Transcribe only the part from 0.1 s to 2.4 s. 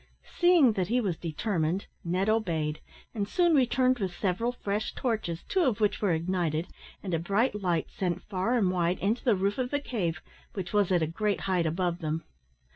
Seeing that he was determined, Ned